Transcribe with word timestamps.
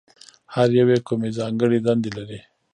هر 0.53 0.69
یو 0.77 0.87
یې 0.93 0.99
کومې 1.07 1.29
ځانګړې 1.39 1.79
دندې 1.85 2.09
لري؟ 2.17 2.39